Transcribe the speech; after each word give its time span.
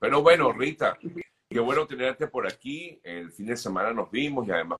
Pero 0.00 0.22
bueno, 0.22 0.50
Rita, 0.50 0.98
qué 1.48 1.60
bueno 1.60 1.86
tenerte 1.86 2.26
por 2.26 2.46
aquí. 2.46 2.98
El 3.04 3.30
fin 3.30 3.46
de 3.46 3.56
semana 3.56 3.92
nos 3.92 4.10
vimos 4.10 4.48
y 4.48 4.50
además 4.50 4.78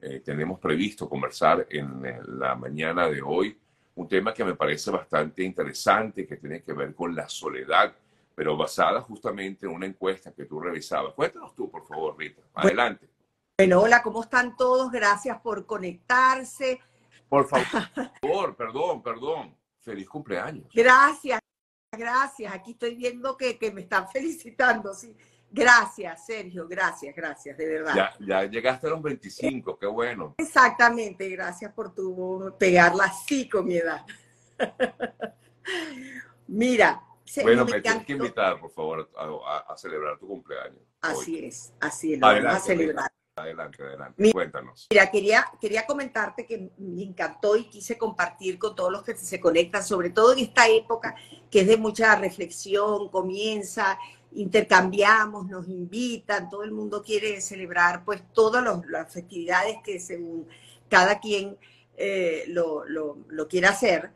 eh, 0.00 0.20
tenemos 0.20 0.58
previsto 0.58 1.06
conversar 1.06 1.66
en 1.68 2.02
la 2.40 2.54
mañana 2.54 3.06
de 3.08 3.20
hoy 3.20 3.58
un 3.96 4.08
tema 4.08 4.32
que 4.32 4.44
me 4.44 4.54
parece 4.54 4.90
bastante 4.90 5.42
interesante, 5.42 6.26
que 6.26 6.36
tiene 6.36 6.62
que 6.62 6.72
ver 6.72 6.94
con 6.94 7.14
la 7.14 7.28
soledad, 7.28 7.92
pero 8.34 8.56
basada 8.56 9.02
justamente 9.02 9.66
en 9.66 9.72
una 9.72 9.86
encuesta 9.86 10.32
que 10.32 10.46
tú 10.46 10.60
revisabas. 10.60 11.12
Cuéntanos 11.12 11.54
tú, 11.54 11.70
por 11.70 11.86
favor, 11.86 12.16
Rita. 12.16 12.40
Adelante. 12.54 13.10
Bueno, 13.58 13.82
hola, 13.82 14.02
¿cómo 14.02 14.22
están 14.22 14.56
todos? 14.56 14.90
Gracias 14.90 15.38
por 15.40 15.66
conectarse. 15.66 16.80
Por 17.28 17.46
favor, 17.46 18.56
perdón, 18.56 19.02
perdón. 19.02 19.54
Feliz 19.80 20.08
cumpleaños. 20.08 20.68
Gracias, 20.72 21.40
gracias. 21.92 22.52
Aquí 22.52 22.72
estoy 22.72 22.94
viendo 22.94 23.36
que, 23.36 23.58
que 23.58 23.70
me 23.70 23.82
están 23.82 24.08
felicitando, 24.12 24.94
sí. 24.94 25.14
Gracias, 25.50 26.26
Sergio, 26.26 26.68
gracias, 26.68 27.16
gracias, 27.16 27.56
de 27.56 27.66
verdad. 27.66 27.94
Ya, 27.94 28.12
ya 28.20 28.44
llegaste 28.44 28.86
a 28.86 28.90
los 28.90 29.00
25, 29.00 29.78
qué 29.78 29.86
bueno. 29.86 30.34
Exactamente, 30.36 31.26
gracias 31.30 31.72
por 31.72 31.94
tu 31.94 32.54
pegarla 32.58 33.04
así 33.04 33.48
con 33.48 33.66
mi 33.66 33.78
edad. 33.78 34.04
Mira, 36.48 37.02
bueno, 37.42 37.64
me, 37.64 37.80
tienes 37.80 38.04
que 38.04 38.12
invitar, 38.12 38.60
por 38.60 38.70
favor, 38.70 39.10
a, 39.16 39.74
celebrar 39.78 40.18
tu 40.18 40.28
cumpleaños. 40.28 40.82
Así 41.00 41.44
es, 41.44 41.72
así 41.80 42.12
es, 42.12 42.20
lo 42.20 42.26
vamos 42.26 42.54
a 42.54 42.60
celebrar. 42.60 43.10
Adelante, 43.42 43.82
adelante, 43.82 44.32
cuéntanos. 44.32 44.86
Mira, 44.90 45.10
quería, 45.10 45.46
quería 45.60 45.86
comentarte 45.86 46.46
que 46.46 46.70
me 46.78 47.02
encantó 47.02 47.56
y 47.56 47.64
quise 47.64 47.96
compartir 47.96 48.58
con 48.58 48.74
todos 48.74 48.92
los 48.92 49.02
que 49.02 49.16
se 49.16 49.40
conectan, 49.40 49.84
sobre 49.84 50.10
todo 50.10 50.32
en 50.32 50.40
esta 50.40 50.68
época 50.68 51.14
que 51.50 51.60
es 51.60 51.66
de 51.66 51.76
mucha 51.76 52.14
reflexión, 52.16 53.08
comienza 53.08 53.98
intercambiamos, 54.32 55.46
nos 55.48 55.68
invitan, 55.68 56.50
todo 56.50 56.62
el 56.62 56.72
mundo 56.72 57.02
quiere 57.02 57.40
celebrar 57.40 58.04
pues 58.04 58.22
todas 58.32 58.64
las 58.88 59.12
festividades 59.12 59.78
que 59.82 59.98
según 60.00 60.46
cada 60.88 61.18
quien 61.20 61.56
eh, 61.96 62.44
lo, 62.48 62.84
lo, 62.84 63.18
lo, 63.28 63.48
quiera 63.48 63.70
hacer. 63.70 64.10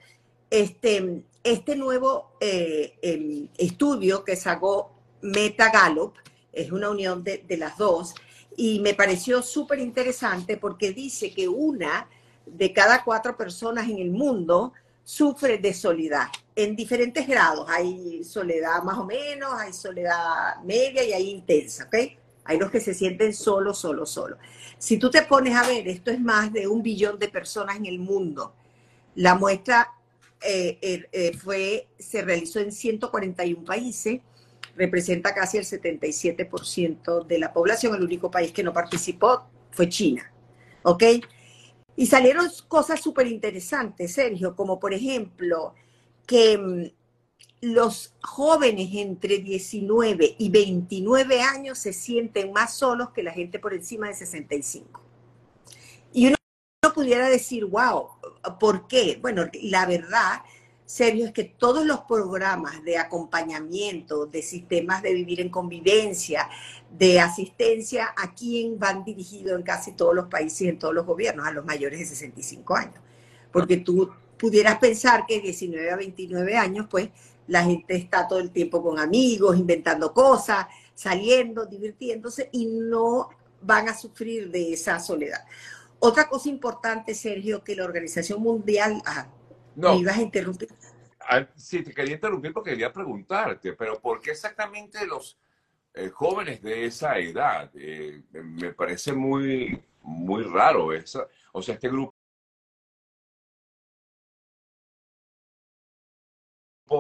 Este, 0.51 1.25
este 1.43 1.77
nuevo 1.77 2.37
eh, 2.41 2.99
em, 3.03 3.49
estudio 3.57 4.23
que 4.25 4.37
sacó 4.37 4.93
Meta 5.23 5.71
Gallup, 5.71 6.15
es 6.53 6.71
una 6.71 6.91
unión 6.91 7.25
de, 7.25 7.39
de 7.39 7.57
las 7.57 7.79
dos, 7.79 8.15
y 8.57 8.81
me 8.81 8.95
pareció 8.95 9.43
súper 9.43 9.79
interesante 9.79 10.57
porque 10.57 10.93
dice 10.93 11.33
que 11.33 11.49
una 11.49 12.09
de 12.47 12.73
cada 12.73 13.05
cuatro 13.05 13.37
personas 13.37 13.89
en 13.89 13.99
el 13.99 14.11
mundo 14.11 14.73
sufre 15.05 15.59
de 15.59 15.75
soledad 15.75 16.29
en 16.55 16.77
diferentes 16.77 17.27
grados. 17.27 17.67
Hay 17.69 18.23
soledad 18.25 18.83
más 18.83 18.99
o 18.99 19.05
menos, 19.05 19.53
hay 19.59 19.73
soledad 19.73 20.63
media 20.65 21.05
y 21.05 21.13
hay 21.13 21.31
intensa. 21.31 21.89
Hay 22.45 22.59
los 22.59 22.71
que 22.71 22.81
se 22.81 22.95
sienten 22.95 23.33
solo, 23.33 23.73
solo, 23.73 24.05
solo. 24.05 24.37
Si 24.79 24.99
tú 24.99 25.11
te 25.11 25.23
pones 25.23 25.55
a 25.55 25.67
ver, 25.67 25.87
esto 25.89 26.11
es 26.11 26.21
más 26.21 26.53
de 26.53 26.67
un 26.67 26.83
billón 26.83 27.19
de 27.19 27.29
personas 27.29 27.77
en 27.77 27.87
el 27.87 27.99
mundo. 27.99 28.53
La 29.15 29.35
muestra 29.35 29.89
eh, 30.43 30.79
er, 30.81 31.09
eh, 31.13 31.37
fue, 31.37 31.87
se 31.99 32.23
realizó 32.23 32.59
en 32.59 32.73
141 32.73 33.65
países, 33.65 34.21
representa 34.77 35.35
casi 35.35 35.59
el 35.59 35.65
77% 35.65 37.27
de 37.27 37.39
la 37.39 37.53
población. 37.53 37.95
El 37.95 38.03
único 38.03 38.31
país 38.31 38.53
que 38.53 38.63
no 38.63 38.73
participó 38.73 39.45
fue 39.71 39.89
China, 39.89 40.33
¿ok? 40.83 41.05
Y 41.97 42.07
salieron 42.07 42.49
cosas 42.69 43.01
súper 43.01 43.27
interesantes, 43.27 44.15
Sergio, 44.15 44.57
como 44.57 44.81
por 44.81 44.95
ejemplo 44.95 45.75
que 46.27 46.57
mm, 46.59 47.03
los 47.63 48.15
jóvenes 48.23 48.89
entre 48.93 49.39
19 49.39 50.37
y 50.39 50.51
29 50.51 51.43
años 51.43 51.79
se 51.79 51.93
sienten 51.93 52.53
más 52.53 52.75
solos 52.75 53.11
que 53.11 53.23
la 53.23 53.33
gente 53.33 53.59
por 53.59 53.75
encima 53.75 54.09
de 54.09 54.15
65. 54.15 55.01
Y 56.13 56.27
uno, 56.27 56.37
uno 56.83 56.95
pudiera 56.95 57.29
decir, 57.29 57.65
wow, 57.67 58.09
¿por 58.59 58.89
qué? 58.89 59.19
Bueno, 59.21 59.45
la 59.63 59.87
verdad 59.87 60.41
Sergio, 60.93 61.25
es 61.25 61.33
que 61.33 61.45
todos 61.45 61.87
los 61.87 62.01
programas 62.01 62.85
de 62.85 62.99
acompañamiento, 62.99 64.27
de 64.27 64.43
sistemas 64.43 65.01
de 65.01 65.15
vivir 65.15 65.41
en 65.41 65.49
convivencia, 65.49 66.51
de 66.91 67.19
asistencia, 67.19 68.13
¿a 68.15 68.35
quién 68.35 68.79
van 68.79 69.03
dirigidos 69.03 69.59
en 69.59 69.63
casi 69.63 69.93
todos 69.93 70.15
los 70.15 70.29
países 70.29 70.61
y 70.61 70.69
en 70.69 70.79
todos 70.79 70.93
los 70.93 71.07
gobiernos? 71.07 71.47
A 71.47 71.51
los 71.51 71.65
mayores 71.65 71.99
de 71.99 72.05
65 72.05 72.77
años. 72.77 73.01
Porque 73.51 73.79
tú 73.79 74.11
pudieras 74.37 74.79
pensar 74.81 75.25
que 75.25 75.37
de 75.37 75.45
19 75.45 75.91
a 75.91 75.97
29 75.97 76.57
años, 76.59 76.87
pues 76.91 77.09
la 77.47 77.65
gente 77.65 77.97
está 77.97 78.29
todo 78.29 78.41
el 78.41 78.51
tiempo 78.51 78.83
con 78.83 78.99
amigos, 78.99 79.57
inventando 79.57 80.13
cosas, 80.13 80.67
saliendo, 80.95 81.65
divirtiéndose 81.65 82.51
y 82.53 82.67
no 82.67 83.31
van 83.63 83.89
a 83.89 83.97
sufrir 83.97 84.51
de 84.51 84.75
esa 84.75 85.01
soledad. 85.01 85.43
Otra 86.01 86.29
cosa 86.29 86.51
importante, 86.51 87.15
Sergio, 87.15 87.65
que 87.65 87.77
la 87.77 87.87
Organización 87.87 88.43
Mundial... 88.43 89.01
Ah, 89.07 89.27
no. 89.77 89.95
¿Me 89.95 90.01
ibas 90.01 90.19
a 90.19 90.23
interrumpir? 90.23 90.69
Ah, 91.21 91.47
sí, 91.55 91.83
te 91.83 91.95
quería 91.95 92.15
interrumpir 92.15 92.53
porque 92.53 92.71
quería 92.71 92.93
preguntarte, 92.93 93.73
pero 93.75 94.01
¿por 94.01 94.21
qué 94.21 94.33
exactamente 94.33 95.07
los 95.07 95.39
eh, 95.95 96.09
jóvenes 96.09 96.61
de 96.63 96.87
esa 96.87 97.19
edad? 97.19 97.71
Eh, 97.75 98.23
me 98.33 98.73
parece 98.73 99.13
muy, 99.13 99.83
muy 100.03 100.43
raro 100.43 100.93
eso. 100.93 101.29
O 101.53 101.63
sea, 101.63 101.75
este 101.75 101.89
grupo 101.89 102.15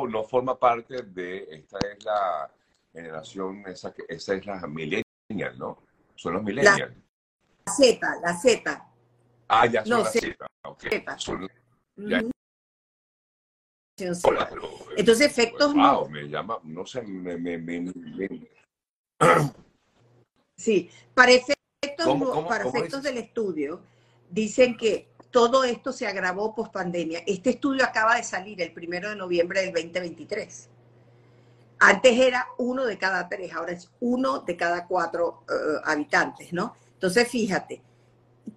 no 0.08 0.24
forma 0.24 0.58
parte 0.58 1.02
de, 1.02 1.48
esta 1.50 1.78
es 1.78 2.04
la 2.04 2.50
generación, 2.92 3.64
esa, 3.66 3.92
esa 4.08 4.34
es 4.34 4.46
la 4.46 4.66
millennial, 4.66 5.58
¿no? 5.58 5.78
Son 6.14 6.34
los 6.34 6.42
millennials. 6.42 6.94
La 7.66 7.72
Z, 7.72 8.20
la 8.22 8.34
Z. 8.34 8.92
Ah, 9.48 9.66
ya 9.66 9.84
son 9.84 9.98
no, 9.98 10.04
la 10.04 10.10
Z. 10.10 10.46
Okay. 10.64 11.04
Son, 11.18 11.48
entonces, 13.96 15.26
efectos. 15.26 15.74
Wow, 15.74 16.08
me 16.08 16.28
llama, 16.28 16.58
no 16.64 16.86
sé, 16.86 17.02
me. 17.02 17.36
me, 17.36 17.92
Sí, 20.56 20.90
para 21.14 21.32
efectos, 21.32 22.46
para 22.48 22.68
efectos 22.68 23.02
del 23.02 23.18
estudio, 23.18 23.82
dicen 24.30 24.76
que 24.76 25.08
todo 25.30 25.64
esto 25.64 25.92
se 25.92 26.06
agravó 26.06 26.54
post 26.54 26.72
pandemia. 26.72 27.22
Este 27.26 27.50
estudio 27.50 27.84
acaba 27.84 28.16
de 28.16 28.22
salir 28.22 28.60
el 28.60 28.72
primero 28.72 29.08
de 29.08 29.16
noviembre 29.16 29.62
del 29.62 29.72
2023. 29.72 30.68
Antes 31.80 32.18
era 32.18 32.46
uno 32.58 32.84
de 32.84 32.96
cada 32.96 33.28
tres, 33.28 33.52
ahora 33.52 33.72
es 33.72 33.90
uno 33.98 34.40
de 34.40 34.56
cada 34.56 34.86
cuatro 34.86 35.42
eh, 35.48 35.80
habitantes, 35.84 36.52
¿no? 36.52 36.76
Entonces, 36.94 37.26
fíjate, 37.28 37.82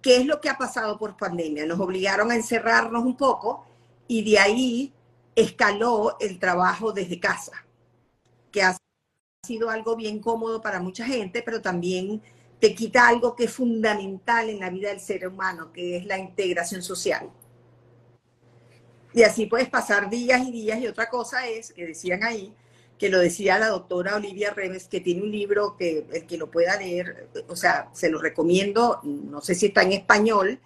¿qué 0.00 0.18
es 0.18 0.26
lo 0.26 0.40
que 0.40 0.48
ha 0.48 0.56
pasado 0.56 0.96
por 0.96 1.16
pandemia? 1.16 1.66
Nos 1.66 1.80
obligaron 1.80 2.30
a 2.30 2.36
encerrarnos 2.36 3.04
un 3.04 3.16
poco 3.16 3.66
y 4.06 4.30
de 4.30 4.38
ahí 4.38 4.94
escaló 5.36 6.16
el 6.18 6.38
trabajo 6.40 6.92
desde 6.92 7.20
casa, 7.20 7.64
que 8.50 8.62
ha 8.62 8.76
sido 9.46 9.70
algo 9.70 9.94
bien 9.94 10.18
cómodo 10.18 10.60
para 10.60 10.80
mucha 10.80 11.04
gente, 11.06 11.42
pero 11.42 11.62
también 11.62 12.22
te 12.58 12.74
quita 12.74 13.06
algo 13.06 13.36
que 13.36 13.44
es 13.44 13.52
fundamental 13.52 14.48
en 14.48 14.60
la 14.60 14.70
vida 14.70 14.88
del 14.88 15.00
ser 15.00 15.28
humano, 15.28 15.72
que 15.72 15.98
es 15.98 16.06
la 16.06 16.18
integración 16.18 16.82
social. 16.82 17.30
Y 19.12 19.22
así 19.22 19.46
puedes 19.46 19.68
pasar 19.68 20.10
días 20.10 20.46
y 20.46 20.50
días. 20.50 20.80
Y 20.80 20.86
otra 20.86 21.08
cosa 21.08 21.46
es, 21.46 21.72
que 21.72 21.86
decían 21.86 22.24
ahí, 22.24 22.54
que 22.98 23.08
lo 23.08 23.18
decía 23.18 23.58
la 23.58 23.68
doctora 23.68 24.16
Olivia 24.16 24.52
Reves, 24.52 24.88
que 24.88 25.00
tiene 25.00 25.22
un 25.22 25.30
libro 25.30 25.76
que 25.76 26.06
el 26.12 26.26
que 26.26 26.38
lo 26.38 26.50
pueda 26.50 26.76
leer, 26.78 27.28
o 27.48 27.56
sea, 27.56 27.90
se 27.92 28.10
lo 28.10 28.20
recomiendo, 28.20 29.00
no 29.04 29.40
sé 29.42 29.54
si 29.54 29.66
está 29.66 29.82
en 29.82 29.92
español, 29.92 30.60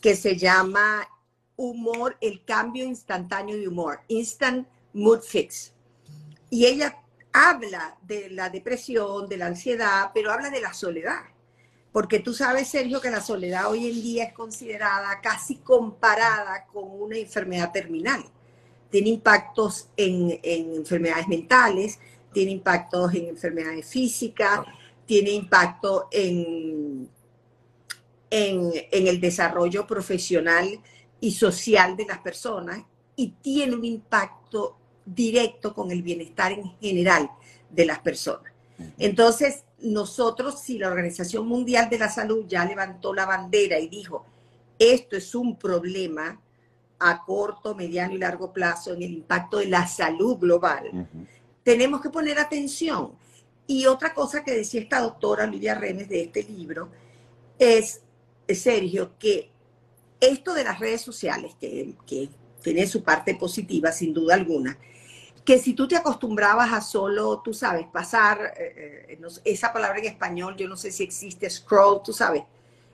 que 0.00 0.14
se 0.16 0.36
llama 0.36 1.08
humor, 1.56 2.16
el 2.20 2.44
cambio 2.44 2.84
instantáneo 2.84 3.56
de 3.56 3.68
humor, 3.68 4.00
instant 4.08 4.66
mood 4.92 5.20
fix. 5.20 5.72
Y 6.50 6.66
ella 6.66 6.98
habla 7.32 7.96
de 8.02 8.30
la 8.30 8.50
depresión, 8.50 9.28
de 9.28 9.36
la 9.36 9.46
ansiedad, 9.46 10.10
pero 10.14 10.32
habla 10.32 10.50
de 10.50 10.60
la 10.60 10.74
soledad. 10.74 11.22
Porque 11.92 12.20
tú 12.20 12.32
sabes, 12.32 12.68
Sergio, 12.68 13.00
que 13.00 13.10
la 13.10 13.20
soledad 13.20 13.70
hoy 13.70 13.88
en 13.88 14.02
día 14.02 14.24
es 14.24 14.32
considerada 14.32 15.20
casi 15.20 15.56
comparada 15.56 16.66
con 16.72 16.84
una 16.90 17.18
enfermedad 17.18 17.70
terminal. 17.70 18.24
Tiene 18.90 19.10
impactos 19.10 19.88
en, 19.96 20.38
enfermedades 20.42 21.28
mentales, 21.28 21.98
tiene 22.32 22.52
impactos 22.52 23.14
en 23.14 23.28
enfermedades 23.28 23.86
físicas, 23.86 24.60
tiene 25.04 25.30
impacto 25.30 26.08
en, 26.10 27.08
en, 28.30 28.70
en 28.90 29.06
el 29.06 29.20
desarrollo 29.20 29.86
profesional 29.86 30.80
y 31.22 31.30
social 31.30 31.96
de 31.96 32.04
las 32.04 32.18
personas 32.18 32.82
y 33.14 33.28
tiene 33.28 33.76
un 33.76 33.84
impacto 33.84 34.76
directo 35.06 35.72
con 35.72 35.92
el 35.92 36.02
bienestar 36.02 36.50
en 36.50 36.76
general 36.80 37.30
de 37.70 37.86
las 37.86 38.00
personas. 38.00 38.52
Entonces, 38.98 39.62
nosotros, 39.78 40.60
si 40.60 40.78
la 40.78 40.88
Organización 40.88 41.46
Mundial 41.46 41.88
de 41.88 41.98
la 41.98 42.10
Salud 42.10 42.44
ya 42.48 42.64
levantó 42.64 43.14
la 43.14 43.24
bandera 43.24 43.78
y 43.78 43.88
dijo, 43.88 44.26
esto 44.76 45.16
es 45.16 45.32
un 45.36 45.56
problema 45.56 46.40
a 46.98 47.24
corto, 47.24 47.76
mediano 47.76 48.14
y 48.14 48.18
largo 48.18 48.52
plazo 48.52 48.92
en 48.92 49.02
el 49.02 49.12
impacto 49.12 49.58
de 49.58 49.66
la 49.66 49.86
salud 49.86 50.38
global, 50.38 51.08
tenemos 51.62 52.00
que 52.00 52.10
poner 52.10 52.40
atención. 52.40 53.12
Y 53.68 53.86
otra 53.86 54.12
cosa 54.12 54.42
que 54.42 54.56
decía 54.56 54.80
esta 54.80 55.00
doctora 55.00 55.46
Lidia 55.46 55.76
Remes 55.76 56.08
de 56.08 56.22
este 56.22 56.42
libro 56.42 56.88
es, 57.60 58.00
Sergio, 58.48 59.12
que 59.20 59.51
esto 60.22 60.54
de 60.54 60.64
las 60.64 60.78
redes 60.78 61.02
sociales, 61.02 61.54
que, 61.60 61.94
que 62.06 62.28
tiene 62.62 62.86
su 62.86 63.02
parte 63.02 63.34
positiva 63.34 63.90
sin 63.92 64.14
duda 64.14 64.34
alguna, 64.34 64.78
que 65.44 65.58
si 65.58 65.74
tú 65.74 65.88
te 65.88 65.96
acostumbrabas 65.96 66.72
a 66.72 66.80
solo, 66.80 67.42
tú 67.44 67.52
sabes, 67.52 67.86
pasar, 67.92 68.54
eh, 68.56 69.18
eh, 69.20 69.20
esa 69.44 69.72
palabra 69.72 69.98
en 69.98 70.06
español, 70.06 70.56
yo 70.56 70.68
no 70.68 70.76
sé 70.76 70.92
si 70.92 71.02
existe, 71.02 71.50
scroll, 71.50 72.02
tú 72.04 72.12
sabes, 72.12 72.44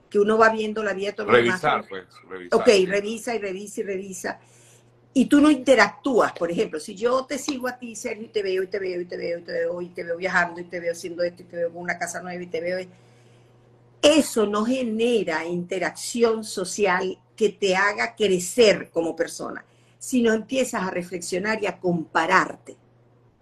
que 0.09 0.19
uno 0.19 0.39
va 0.39 0.49
viendo 0.49 0.83
la 0.83 0.95
vida 0.95 1.09
de 1.09 1.13
todos 1.13 1.31
Revisar, 1.31 1.87
pues, 1.87 2.07
revisar. 2.29 2.59
Ok, 2.59 2.67
revisa 2.87 3.35
y 3.35 3.39
revisa 3.39 3.81
y 3.81 3.85
revisa. 3.85 4.41
Y 5.13 5.27
tú 5.27 5.41
no 5.41 5.51
interactúas, 5.51 6.33
por 6.33 6.51
ejemplo, 6.51 6.81
si 6.81 6.95
yo 6.95 7.27
te 7.27 7.39
sigo 7.39 7.69
a 7.69 7.79
ti, 7.79 7.95
Sergio, 7.95 8.25
y 8.25 8.29
te 8.29 8.43
veo, 8.43 8.63
y 8.63 8.69
te 8.69 8.79
veo, 8.79 9.01
y 9.01 9.05
te 9.05 9.17
veo, 9.19 9.39
y 9.39 9.43
te 9.43 9.53
veo, 9.53 9.83
y 9.83 9.89
te 9.89 10.05
veo 10.05 10.17
viajando, 10.17 10.61
y 10.61 10.65
te 10.65 10.81
veo 10.81 10.93
haciendo 10.93 11.23
esto, 11.23 11.43
y 11.43 11.47
te 11.47 11.57
veo 11.57 11.73
con 11.73 11.83
una 11.83 11.99
casa 11.99 12.23
nueva, 12.23 12.43
y 12.43 12.47
te 12.47 12.61
veo... 12.61 12.89
Eso 14.03 14.47
no 14.47 14.65
genera 14.65 15.47
interacción 15.47 16.45
social 16.45 17.19
que 17.37 17.51
te 17.51 17.77
haga 17.77 18.15
crecer 18.15 18.91
como 18.91 19.17
persona 19.17 19.65
sino 19.99 20.33
empiezas 20.33 20.83
a 20.83 20.91
reflexionar 20.91 21.63
y 21.63 21.67
a 21.67 21.79
compararte 21.79 22.77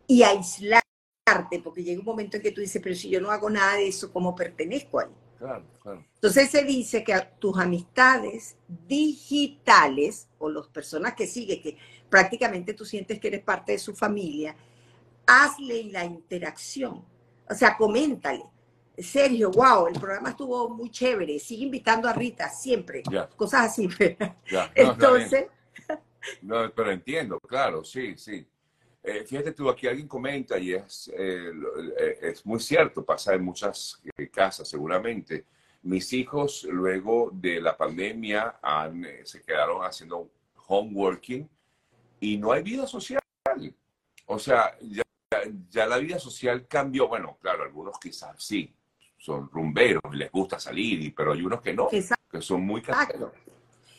y 0.07 0.23
a 0.23 0.31
aislarte, 0.31 1.61
porque 1.63 1.83
llega 1.83 2.01
un 2.01 2.07
momento 2.07 2.37
en 2.37 2.43
que 2.43 2.53
tú 2.53 2.61
dices, 2.61 2.81
pero 2.83 2.95
si 2.95 3.09
yo 3.11 3.21
no 3.21 3.31
hago 3.31 3.51
nada 3.51 3.75
de 3.75 3.89
eso, 3.89 4.13
¿cómo 4.13 4.35
pertenezco 4.35 5.01
ahí? 5.01 5.09
Claro, 5.39 5.65
claro. 5.83 6.05
Entonces 6.15 6.51
se 6.51 6.65
dice 6.65 7.05
que 7.05 7.15
tus 7.39 7.59
amistades 7.59 8.57
digitales 8.89 10.29
o 10.39 10.49
las 10.49 10.67
personas 10.69 11.15
que 11.15 11.27
siguen, 11.27 11.61
que 11.61 11.77
prácticamente 12.09 12.73
tú 12.73 12.85
sientes 12.85 13.21
que 13.21 13.29
eres 13.29 13.43
parte 13.43 13.73
de 13.73 13.79
su 13.79 13.95
familia, 13.95 14.57
hazle 15.27 15.85
la 15.85 16.05
interacción. 16.05 17.05
O 17.49 17.55
sea, 17.55 17.77
coméntale. 17.77 18.45
Sergio, 18.99 19.51
wow, 19.51 19.87
el 19.89 19.95
programa 19.95 20.31
estuvo 20.31 20.69
muy 20.71 20.91
chévere. 20.91 21.39
Sigue 21.39 21.65
invitando 21.65 22.09
a 22.09 22.13
Rita 22.13 22.49
siempre. 22.49 23.03
Cosas 23.37 23.67
así. 23.67 23.89
Entonces, 24.75 25.47
no, 26.43 26.71
pero 26.75 26.91
entiendo, 26.91 27.39
claro, 27.41 27.85
sí, 27.85 28.17
sí. 28.17 28.47
Eh, 29.03 29.25
fíjate 29.25 29.53
tú, 29.53 29.69
aquí 29.69 29.87
alguien 29.87 30.09
comenta 30.09 30.59
y 30.59 30.73
es, 30.73 31.09
eh, 31.17 31.53
eh, 31.99 32.19
es 32.23 32.45
muy 32.45 32.59
cierto, 32.59 33.05
pasa 33.05 33.35
en 33.35 33.45
muchas 33.45 34.03
casas 34.33 34.69
seguramente. 34.69 35.45
Mis 35.83 36.13
hijos 36.13 36.65
luego 36.65 37.31
de 37.33 37.61
la 37.61 37.77
pandemia 37.77 38.59
han, 38.61 39.07
se 39.25 39.43
quedaron 39.43 39.85
haciendo 39.85 40.29
homeworking 40.67 41.49
y 42.19 42.37
no 42.37 42.51
hay 42.51 42.65
vida 42.65 42.87
social. 42.87 43.21
O 44.27 44.39
sea, 44.41 44.77
ya, 44.81 45.03
ya, 45.71 45.87
la 45.87 45.99
vida 45.99 46.19
social 46.19 46.67
cambió. 46.67 47.07
Bueno, 47.07 47.39
claro, 47.41 47.63
algunos 47.63 48.01
quizás 48.01 48.43
sí, 48.43 48.75
son 49.27 49.51
rumberos, 49.51 50.03
les 50.13 50.31
gusta 50.31 50.61
salir, 50.61 51.13
pero 51.13 51.33
hay 51.33 51.43
unos 51.43 51.61
que 51.61 51.75
no, 51.75 51.89
que 51.89 52.41
son 52.41 52.65
muy 52.65 52.81
caseros. 52.81 53.33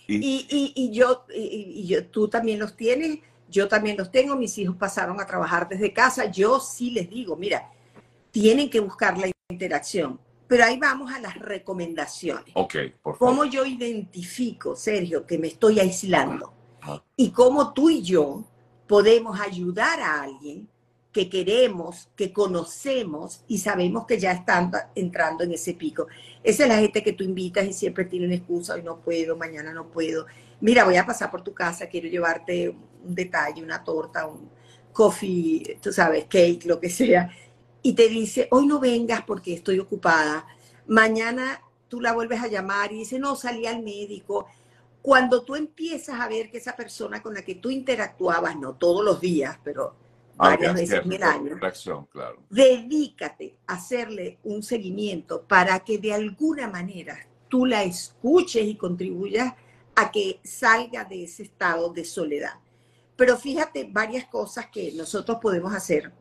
Y, 0.07 0.73
y, 0.73 0.89
yo, 0.91 1.25
y, 1.35 1.85
yo, 1.85 2.07
tú 2.07 2.29
también 2.29 2.59
los 2.59 2.77
tienes, 2.77 3.19
yo 3.49 3.67
también 3.67 3.97
los 3.97 4.09
tengo, 4.09 4.37
mis 4.37 4.57
hijos 4.57 4.77
pasaron 4.77 5.19
a 5.19 5.25
trabajar 5.25 5.67
desde 5.67 5.91
casa, 5.91 6.31
yo 6.31 6.61
sí 6.61 6.91
les 6.91 7.09
digo, 7.09 7.35
mira, 7.35 7.69
tienen 8.31 8.69
que 8.69 8.79
buscar 8.79 9.17
la 9.17 9.29
interacción. 9.49 10.17
Pero 10.47 10.63
ahí 10.63 10.79
vamos 10.79 11.11
a 11.11 11.19
las 11.19 11.37
recomendaciones. 11.37 12.53
Ok, 12.53 12.75
por 13.01 13.17
favor. 13.17 13.35
¿Cómo 13.35 13.43
yo 13.43 13.65
identifico, 13.65 14.77
Sergio, 14.77 15.25
que 15.25 15.37
me 15.37 15.47
estoy 15.47 15.81
aislando? 15.81 16.53
Y 17.17 17.31
cómo 17.31 17.73
tú 17.73 17.89
y 17.89 18.01
yo 18.01 18.45
podemos 18.87 19.37
ayudar 19.41 19.99
a 19.99 20.21
alguien 20.21 20.69
que 21.17 21.31
queremos, 21.31 22.09
que 22.15 22.31
conocemos 22.31 23.41
y 23.47 23.57
sabemos 23.57 24.05
que 24.05 24.19
ya 24.19 24.33
están 24.33 24.69
entrando 24.93 25.43
en 25.43 25.51
ese 25.51 25.73
pico. 25.73 26.05
Esa 26.43 26.61
es 26.61 26.69
la 26.69 26.77
gente 26.77 27.01
que 27.01 27.13
tú 27.13 27.23
invitas 27.23 27.65
y 27.65 27.73
siempre 27.73 28.05
tienen 28.05 28.31
excusa, 28.31 28.75
hoy 28.75 28.83
no 28.83 28.99
puedo, 28.99 29.35
mañana 29.35 29.73
no 29.73 29.87
puedo. 29.87 30.27
Mira, 30.61 30.83
voy 30.83 30.95
a 30.95 31.07
pasar 31.07 31.31
por 31.31 31.43
tu 31.43 31.55
casa, 31.55 31.87
quiero 31.87 32.07
llevarte 32.07 32.69
un 32.69 33.15
detalle, 33.15 33.63
una 33.63 33.83
torta, 33.83 34.27
un 34.27 34.47
coffee, 34.93 35.79
tú 35.81 35.91
sabes, 35.91 36.25
cake, 36.25 36.65
lo 36.65 36.79
que 36.79 36.91
sea. 36.91 37.31
Y 37.81 37.93
te 37.93 38.09
dice, 38.09 38.47
hoy 38.51 38.67
no 38.67 38.79
vengas 38.79 39.23
porque 39.23 39.55
estoy 39.55 39.79
ocupada. 39.79 40.45
Mañana 40.85 41.63
tú 41.87 41.99
la 41.99 42.13
vuelves 42.13 42.43
a 42.43 42.47
llamar 42.47 42.91
y 42.91 42.99
dice, 42.99 43.17
no, 43.17 43.35
salí 43.35 43.65
al 43.65 43.81
médico. 43.81 44.45
Cuando 45.01 45.41
tú 45.41 45.55
empiezas 45.55 46.19
a 46.19 46.29
ver 46.29 46.51
que 46.51 46.59
esa 46.59 46.75
persona 46.75 47.23
con 47.23 47.33
la 47.33 47.41
que 47.41 47.55
tú 47.55 47.71
interactuabas, 47.71 48.55
no 48.55 48.75
todos 48.75 49.03
los 49.03 49.19
días, 49.19 49.57
pero 49.63 49.95
varias 50.37 50.73
veces 50.73 51.01
en 51.03 51.11
el 51.11 51.23
año, 51.23 51.59
claro. 52.11 52.43
dedícate 52.49 53.57
a 53.67 53.73
hacerle 53.73 54.39
un 54.43 54.63
seguimiento 54.63 55.43
para 55.43 55.79
que 55.79 55.97
de 55.97 56.13
alguna 56.13 56.67
manera 56.67 57.17
tú 57.49 57.65
la 57.65 57.83
escuches 57.83 58.65
y 58.65 58.75
contribuyas 58.75 59.53
a 59.95 60.11
que 60.11 60.39
salga 60.43 61.03
de 61.05 61.23
ese 61.23 61.43
estado 61.43 61.91
de 61.91 62.05
soledad. 62.05 62.53
Pero 63.15 63.35
fíjate 63.35 63.89
varias 63.91 64.25
cosas 64.25 64.67
que 64.67 64.91
nosotros 64.93 65.39
podemos 65.41 65.73
hacer 65.73 66.11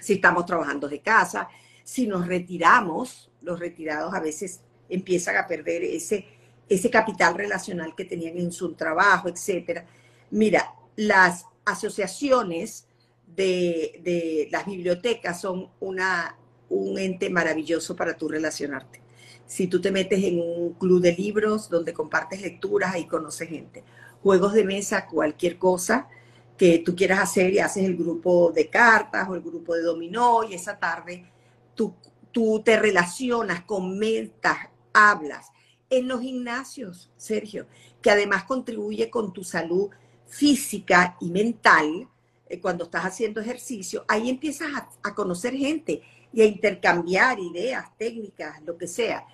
si 0.00 0.14
estamos 0.14 0.44
trabajando 0.44 0.86
de 0.86 1.00
casa, 1.00 1.48
si 1.82 2.06
nos 2.06 2.26
retiramos, 2.26 3.30
los 3.40 3.58
retirados 3.58 4.12
a 4.12 4.20
veces 4.20 4.60
empiezan 4.88 5.36
a 5.36 5.46
perder 5.46 5.82
ese, 5.82 6.26
ese 6.68 6.90
capital 6.90 7.34
relacional 7.34 7.94
que 7.94 8.04
tenían 8.04 8.36
en 8.36 8.52
su 8.52 8.74
trabajo, 8.74 9.28
etc. 9.28 9.82
Mira, 10.30 10.74
las 10.96 11.46
asociaciones 11.64 12.86
de, 13.26 14.48
las 14.50 14.66
bibliotecas 14.66 15.40
son 15.40 15.70
una, 15.80 16.36
un 16.68 16.98
ente 16.98 17.30
maravilloso 17.30 17.96
para 17.96 18.16
tú 18.16 18.28
relacionarte. 18.28 19.02
Si 19.46 19.66
tú 19.66 19.80
te 19.80 19.90
metes 19.90 20.22
en 20.22 20.40
un 20.40 20.74
club 20.74 21.00
de 21.00 21.12
libros 21.12 21.68
donde 21.68 21.92
compartes 21.92 22.40
lecturas, 22.40 22.96
y 22.96 23.06
conoces 23.06 23.48
gente. 23.48 23.84
Juegos 24.22 24.54
de 24.54 24.64
mesa, 24.64 25.06
cualquier 25.06 25.58
cosa 25.58 26.08
que 26.56 26.78
tú 26.78 26.94
quieras 26.94 27.20
hacer 27.20 27.52
y 27.52 27.58
haces 27.58 27.84
el 27.84 27.96
grupo 27.96 28.52
de 28.52 28.70
cartas 28.70 29.28
o 29.28 29.34
el 29.34 29.42
grupo 29.42 29.74
de 29.74 29.82
dominó 29.82 30.44
y 30.44 30.54
esa 30.54 30.78
tarde 30.78 31.30
tú, 31.74 31.94
tú 32.32 32.62
te 32.64 32.78
relacionas, 32.78 33.64
comentas, 33.64 34.56
hablas. 34.92 35.50
En 35.90 36.08
los 36.08 36.20
gimnasios, 36.20 37.10
Sergio, 37.16 37.66
que 38.00 38.10
además 38.10 38.44
contribuye 38.44 39.10
con 39.10 39.32
tu 39.32 39.44
salud 39.44 39.90
física 40.26 41.16
y 41.20 41.30
mental, 41.30 42.08
eh, 42.46 42.60
cuando 42.60 42.84
estás 42.84 43.04
haciendo 43.04 43.40
ejercicio, 43.40 44.04
ahí 44.06 44.28
empiezas 44.28 44.68
a, 45.02 45.14
conocer 45.14 45.54
gente 45.54 46.02
y 46.32 46.42
a 46.42 46.44
intercambiar 46.44 47.38
ideas, 47.38 47.86
técnicas, 47.96 48.60
lo 48.62 48.76
que 48.76 48.86
sea. 48.86 49.26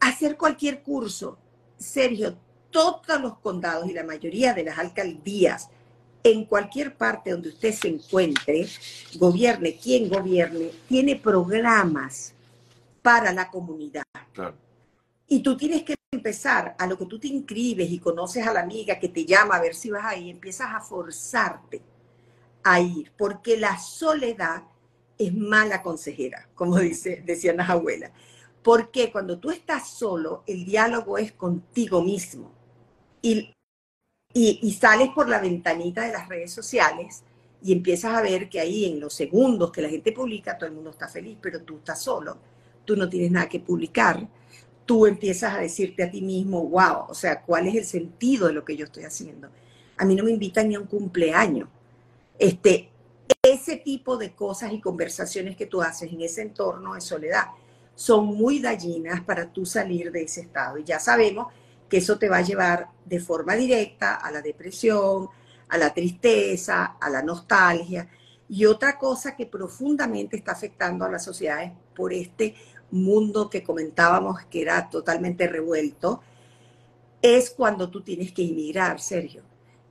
Hacer 0.00 0.36
cualquier 0.36 0.82
curso, 0.82 1.38
Sergio, 1.78 2.36
todos 2.70 3.20
los 3.20 3.38
condados 3.38 3.88
y 3.88 3.94
la 3.94 4.04
mayoría 4.04 4.52
de 4.52 4.64
las 4.64 4.78
alcaldías, 4.78 5.70
en 6.22 6.44
cualquier 6.44 6.96
parte 6.96 7.30
donde 7.30 7.50
usted 7.50 7.72
se 7.72 7.88
encuentre, 7.88 8.66
gobierne 9.14 9.76
quien 9.76 10.08
gobierne, 10.08 10.72
tiene 10.88 11.16
programas 11.16 12.34
para 13.00 13.32
la 13.32 13.48
comunidad. 13.48 14.02
Y 15.28 15.40
tú 15.40 15.56
tienes 15.56 15.84
que 15.84 15.94
empezar 16.10 16.74
a 16.78 16.86
lo 16.86 16.98
que 16.98 17.06
tú 17.06 17.18
te 17.18 17.28
inscribes 17.28 17.90
y 17.90 17.98
conoces 17.98 18.46
a 18.46 18.52
la 18.52 18.60
amiga 18.60 18.98
que 18.98 19.08
te 19.08 19.24
llama 19.24 19.56
a 19.56 19.60
ver 19.60 19.74
si 19.74 19.90
vas 19.90 20.04
ahí, 20.04 20.28
empiezas 20.28 20.74
a 20.74 20.80
forzarte 20.80 21.80
porque 23.16 23.56
la 23.56 23.78
soledad 23.78 24.64
es 25.18 25.34
mala 25.34 25.82
consejera, 25.82 26.48
como 26.54 26.78
dice, 26.78 27.22
decían 27.24 27.58
las 27.58 27.70
abuelas. 27.70 28.10
Porque 28.62 29.12
cuando 29.12 29.38
tú 29.38 29.50
estás 29.50 29.90
solo, 29.90 30.42
el 30.46 30.64
diálogo 30.64 31.18
es 31.18 31.32
contigo 31.32 32.02
mismo. 32.02 32.50
Y, 33.22 33.52
y, 34.34 34.72
sales 34.72 35.10
por 35.14 35.28
la 35.28 35.40
ventanita 35.40 36.02
de 36.02 36.12
las 36.12 36.28
redes 36.28 36.52
sociales 36.52 37.22
y 37.62 37.72
empiezas 37.72 38.14
a 38.14 38.22
ver 38.22 38.48
que 38.48 38.60
ahí 38.60 38.84
en 38.84 39.00
los 39.00 39.14
segundos 39.14 39.72
que 39.72 39.82
la 39.82 39.88
gente 39.88 40.12
publica, 40.12 40.58
todo 40.58 40.68
el 40.68 40.74
mundo 40.74 40.90
está 40.90 41.08
feliz, 41.08 41.38
pero 41.40 41.62
tú 41.62 41.78
estás 41.78 42.02
solo, 42.02 42.36
tú 42.84 42.96
no 42.96 43.08
tienes 43.08 43.30
nada 43.30 43.48
que 43.48 43.60
publicar, 43.60 44.28
tú 44.84 45.06
empiezas 45.06 45.54
a 45.54 45.60
decirte 45.60 46.04
a 46.04 46.10
ti 46.10 46.20
mismo, 46.20 46.62
wow, 46.68 47.06
o 47.08 47.14
sea, 47.14 47.42
¿cuál 47.42 47.66
es 47.66 47.74
el 47.74 47.84
sentido 47.84 48.46
de 48.46 48.52
lo 48.52 48.64
que 48.64 48.76
yo 48.76 48.84
estoy 48.84 49.04
haciendo? 49.04 49.48
A 49.96 50.04
mí 50.04 50.14
no 50.14 50.22
me 50.22 50.30
invitan 50.30 50.68
ni 50.68 50.74
a 50.74 50.80
un 50.80 50.86
cumpleaños, 50.86 51.68
este, 52.38 52.90
ese 53.42 53.76
tipo 53.76 54.16
de 54.16 54.34
cosas 54.34 54.72
y 54.72 54.80
conversaciones 54.80 55.56
que 55.56 55.66
tú 55.66 55.82
haces 55.82 56.12
en 56.12 56.20
ese 56.20 56.42
entorno 56.42 56.94
de 56.94 57.00
soledad 57.00 57.46
son 57.94 58.26
muy 58.26 58.60
dañinas 58.60 59.22
para 59.22 59.50
tú 59.50 59.64
salir 59.64 60.12
de 60.12 60.22
ese 60.22 60.42
estado. 60.42 60.78
Y 60.78 60.84
ya 60.84 61.00
sabemos 61.00 61.52
que 61.88 61.98
eso 61.98 62.18
te 62.18 62.28
va 62.28 62.38
a 62.38 62.42
llevar 62.42 62.88
de 63.04 63.20
forma 63.20 63.54
directa 63.54 64.16
a 64.16 64.30
la 64.30 64.42
depresión, 64.42 65.28
a 65.68 65.78
la 65.78 65.94
tristeza, 65.94 66.96
a 67.00 67.08
la 67.08 67.22
nostalgia. 67.22 68.08
Y 68.48 68.66
otra 68.66 68.98
cosa 68.98 69.34
que 69.34 69.46
profundamente 69.46 70.36
está 70.36 70.52
afectando 70.52 71.04
a 71.04 71.10
las 71.10 71.24
sociedades 71.24 71.72
por 71.94 72.12
este 72.12 72.54
mundo 72.90 73.50
que 73.50 73.64
comentábamos 73.64 74.44
que 74.44 74.62
era 74.62 74.88
totalmente 74.88 75.48
revuelto, 75.48 76.20
es 77.22 77.50
cuando 77.50 77.90
tú 77.90 78.02
tienes 78.02 78.32
que 78.32 78.46
emigrar, 78.46 79.00
Sergio. 79.00 79.42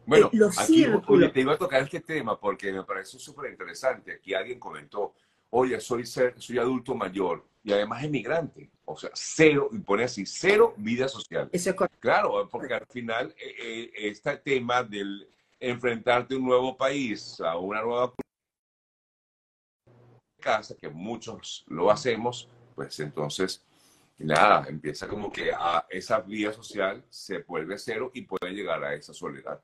Bueno, 0.06 0.28
eh, 0.28 0.38
los 0.38 0.58
aquí 0.58 0.86
te 1.34 1.42
iba 1.42 1.54
a 1.54 1.58
tocar 1.58 1.84
este 1.84 2.00
tema 2.00 2.40
porque 2.40 2.72
me 2.72 2.84
parece 2.84 3.18
súper 3.20 3.52
interesante. 3.52 4.14
Aquí 4.14 4.34
alguien 4.34 4.60
comentó, 4.60 5.14
oye, 5.50 5.80
soy, 5.80 6.06
soy 6.06 6.58
adulto 6.58 6.96
mayor 6.96 7.46
y 7.64 7.74
además 7.74 8.04
emigrante. 8.04 8.70
O 8.86 8.96
sea, 8.96 9.10
cero, 9.14 9.70
y 9.72 9.80
pone 9.80 10.04
así, 10.04 10.26
cero 10.26 10.76
vida 10.78 11.08
social. 11.08 11.50
Eso 11.52 11.70
es 11.72 11.76
claro, 12.00 12.48
porque 12.50 12.76
al 12.76 12.86
final 12.86 13.34
eh, 13.38 13.56
eh, 13.60 13.92
este 13.96 14.38
tema 14.38 14.84
del 14.84 15.28
enfrentarte 15.60 16.36
a 16.36 16.38
un 16.38 16.46
nuevo 16.46 16.78
país, 16.78 17.40
a 17.42 17.58
una 17.58 17.82
nueva 17.82 18.14
casa, 20.40 20.76
que 20.76 20.90
muchos 20.90 21.66
lo 21.68 21.90
hacemos, 21.90 22.48
pues 22.76 23.00
entonces, 23.00 23.66
nada, 24.20 24.68
empieza 24.70 25.08
como 25.08 25.32
que 25.32 25.52
a 25.52 25.88
esa 25.90 26.20
vida 26.20 26.54
social 26.54 27.04
se 27.10 27.40
vuelve 27.40 27.80
cero 27.80 28.12
y 28.14 28.22
puede 28.22 28.54
llegar 28.54 28.84
a 28.84 28.94
esa 28.94 29.12
soledad. 29.12 29.60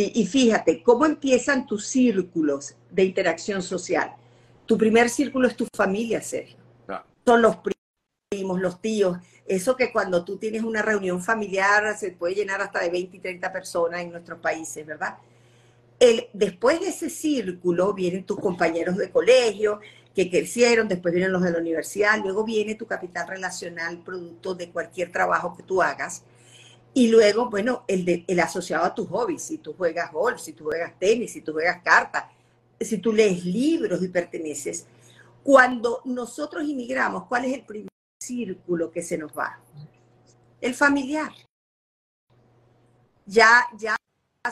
Y, 0.00 0.26
fíjate, 0.26 0.80
¿cómo 0.80 1.06
empiezan 1.06 1.66
tus 1.66 1.86
círculos 1.88 2.76
de 2.88 3.02
interacción 3.02 3.62
social? 3.62 4.14
Tu 4.64 4.78
primer 4.78 5.10
círculo 5.10 5.48
es 5.48 5.56
tu 5.56 5.66
familia, 5.74 6.22
Sergio. 6.22 6.56
Ah. 6.86 7.04
Son 7.26 7.42
los 7.42 7.56
primos, 8.30 8.60
los 8.60 8.80
tíos. 8.80 9.18
Eso 9.44 9.74
que 9.74 9.90
cuando 9.90 10.24
tú 10.24 10.36
tienes 10.36 10.62
una 10.62 10.82
reunión 10.82 11.20
familiar 11.20 11.98
se 11.98 12.12
puede 12.12 12.36
llenar 12.36 12.60
hasta 12.60 12.78
de 12.80 12.90
20 12.90 13.16
y 13.16 13.20
30 13.20 13.52
personas 13.52 14.00
en 14.02 14.12
nuestros 14.12 14.38
países, 14.38 14.86
¿verdad? 14.86 15.16
El, 15.98 16.28
después 16.32 16.78
de 16.80 16.90
ese 16.90 17.10
círculo 17.10 17.92
vienen 17.92 18.24
tus 18.24 18.38
compañeros 18.38 18.96
de 18.98 19.10
colegio 19.10 19.80
que 20.14 20.30
crecieron, 20.30 20.86
después 20.86 21.12
vienen 21.12 21.32
los 21.32 21.42
de 21.42 21.50
la 21.50 21.58
universidad, 21.58 22.20
luego 22.22 22.44
viene 22.44 22.76
tu 22.76 22.86
capital 22.86 23.26
relacional, 23.26 23.98
producto 24.04 24.54
de 24.54 24.70
cualquier 24.70 25.10
trabajo 25.10 25.56
que 25.56 25.64
tú 25.64 25.82
hagas. 25.82 26.22
Y 26.94 27.08
luego, 27.08 27.48
bueno, 27.48 27.84
el, 27.86 28.04
de, 28.04 28.24
el 28.26 28.40
asociado 28.40 28.84
a 28.84 28.94
tus 28.94 29.08
hobbies, 29.08 29.42
si 29.42 29.58
tú 29.58 29.74
juegas 29.74 30.12
golf, 30.12 30.40
si 30.40 30.52
tú 30.52 30.64
juegas 30.64 30.98
tenis, 30.98 31.32
si 31.32 31.42
tú 31.42 31.52
juegas 31.52 31.82
cartas, 31.82 32.24
si 32.80 32.98
tú 32.98 33.12
lees 33.12 33.44
libros 33.44 34.02
y 34.02 34.08
perteneces. 34.08 34.86
Cuando 35.42 36.02
nosotros 36.04 36.64
inmigramos, 36.64 37.26
¿cuál 37.26 37.44
es 37.44 37.54
el 37.54 37.64
primer 37.64 37.88
círculo 38.20 38.90
que 38.90 39.02
se 39.02 39.16
nos 39.16 39.36
va? 39.36 39.60
El 40.60 40.74
familiar. 40.74 41.32
Ya, 43.26 43.66
ya 43.78 43.96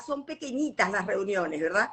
son 0.05 0.25
pequeñitas 0.25 0.91
las 0.91 1.07
reuniones, 1.07 1.61
¿verdad? 1.61 1.89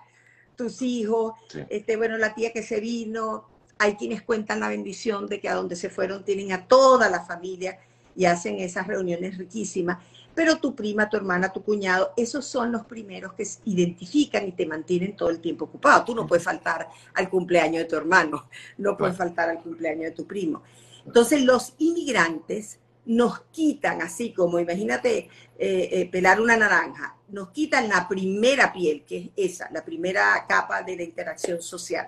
Tus 0.56 0.82
hijos, 0.82 1.34
este, 1.70 1.98
bueno, 1.98 2.18
la 2.18 2.36
tía 2.36 2.52
que 2.52 2.62
se 2.62 2.80
vino, 2.80 3.48
hay 3.80 3.96
quienes 3.96 4.22
cuentan 4.22 4.60
la 4.60 4.70
bendición 4.70 5.28
de 5.28 5.40
que 5.40 5.50
a 5.50 5.56
donde 5.56 5.76
se 5.76 5.90
fueron 5.90 6.24
tienen 6.24 6.52
a 6.52 6.68
toda 6.68 7.10
la 7.10 7.26
familia 7.26 7.80
y 8.16 8.26
hacen 8.26 8.60
esas 8.60 8.88
reuniones 8.88 9.38
riquísimas 9.38 9.98
pero 10.34 10.58
tu 10.58 10.76
prima, 10.76 11.10
tu 11.10 11.18
hermana, 11.18 11.52
tu 11.52 11.64
cuñado, 11.64 12.14
esos 12.18 12.46
son 12.46 12.72
los 12.72 12.86
primeros 12.86 13.34
que 13.34 13.46
se 13.46 13.60
identifican 13.66 14.48
y 14.48 14.52
te 14.52 14.66
mantienen 14.66 15.16
todo 15.16 15.30
el 15.30 15.40
tiempo 15.40 15.66
ocupado. 15.66 16.04
Tú 16.06 16.16
no 16.16 16.28
puedes 16.28 16.44
faltar 16.44 16.90
al 17.14 17.30
cumpleaños 17.30 17.84
de 17.84 17.90
tu 17.90 17.96
hermano, 17.96 18.48
no 18.78 18.98
puedes 18.98 19.16
faltar 19.16 19.50
al 19.50 19.62
cumpleaños 19.62 20.06
de 20.06 20.12
tu 20.12 20.26
primo. 20.26 20.64
Entonces 21.06 21.44
los 21.44 21.74
inmigrantes 21.78 22.80
nos 23.06 23.42
quitan, 23.52 24.02
así 24.02 24.34
como 24.34 24.60
imagínate 24.60 25.30
eh, 25.58 25.90
eh, 25.92 26.10
pelar 26.12 26.40
una 26.40 26.56
naranja, 26.56 27.18
nos 27.30 27.50
quitan 27.50 27.90
la 27.90 28.08
primera 28.08 28.72
piel, 28.72 29.04
que 29.04 29.32
es 29.36 29.54
esa, 29.54 29.70
la 29.72 29.84
primera 29.84 30.46
capa 30.48 30.82
de 30.84 30.96
la 30.96 31.04
interacción 31.04 31.62
social. 31.62 32.08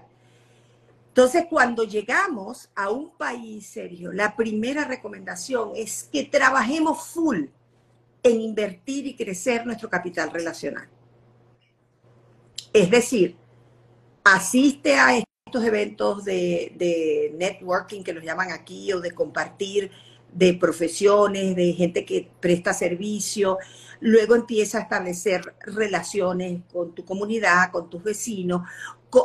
Entonces, 1.08 1.46
cuando 1.50 1.86
llegamos 1.86 2.70
a 2.76 2.90
un 2.90 3.12
país, 3.12 3.68
Sergio, 3.68 4.12
la 4.12 4.36
primera 4.36 4.84
recomendación 4.84 5.72
es 5.74 6.10
que 6.12 6.26
trabajemos 6.26 7.08
full 7.08 7.46
en 8.26 8.42
invertir 8.42 9.06
y 9.06 9.16
crecer 9.16 9.68
nuestro 9.68 9.88
capital 9.88 10.32
relacional. 10.32 10.90
Es 12.74 12.90
decir, 12.90 13.38
asiste 14.24 14.96
a 14.96 15.16
estos 15.16 15.64
eventos 15.64 16.26
de, 16.26 17.32
networking 17.38 18.02
que 18.02 18.14
los 18.14 18.24
llaman 18.24 18.52
aquí 18.52 18.92
o 18.94 19.00
de 19.00 19.12
compartir 19.12 19.92
de 20.34 20.56
profesiones, 20.56 21.56
de 21.56 21.74
gente 21.74 22.04
que 22.04 22.28
presta 22.40 22.74
servicio, 22.74 23.60
luego 24.00 24.34
empieza 24.34 24.80
a 24.80 24.82
establecer 24.82 25.56
relaciones 25.60 26.64
con 26.74 26.96
tu 26.96 27.06
comunidad, 27.06 27.72
con 27.72 27.92
tus 27.92 28.04
vecinos, 28.04 28.64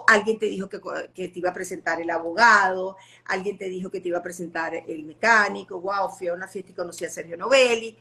alguien 0.07 0.39
te 0.39 0.47
dijo 0.47 0.69
que, 0.69 0.79
que, 1.15 1.29
te 1.29 1.39
iba 1.39 1.51
a 1.51 1.55
presentar 1.55 2.03
el 2.03 2.11
abogado, 2.11 2.97
alguien 3.25 3.57
te 3.57 3.71
dijo 3.71 3.91
que 3.91 4.01
te 4.01 4.09
iba 4.09 4.19
a 4.19 4.23
presentar 4.23 4.75
el 4.75 5.05
mecánico, 5.05 5.81
wow, 5.81 6.11
fui 6.11 6.29
a 6.29 6.35
una 6.35 6.47
fiesta 6.47 6.71
y 6.71 6.75
conocí 6.75 7.07
a 7.07 7.11
Sergio 7.11 7.37
Novelli, 7.39 7.97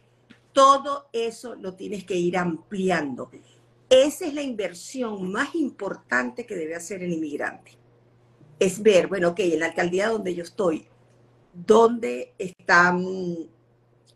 todo 0.53 1.09
eso 1.13 1.55
lo 1.55 1.75
tienes 1.75 2.03
que 2.03 2.15
ir 2.15 2.37
ampliando. 2.37 3.31
Esa 3.89 4.25
es 4.25 4.33
la 4.33 4.41
inversión 4.41 5.31
más 5.31 5.55
importante 5.55 6.45
que 6.45 6.55
debe 6.55 6.75
hacer 6.75 7.03
el 7.03 7.13
inmigrante. 7.13 7.77
Es 8.59 8.81
ver, 8.81 9.07
bueno, 9.07 9.29
ok, 9.29 9.39
en 9.39 9.59
la 9.59 9.67
alcaldía 9.67 10.09
donde 10.09 10.35
yo 10.35 10.43
estoy, 10.43 10.87
¿dónde 11.53 12.33
están? 12.37 13.03